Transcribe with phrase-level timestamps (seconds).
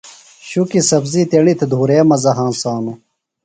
[0.47, 2.97] شُکیۡ سبزی تیݨی تھےۡ دُھورے مزہ ہنسانوۡ۔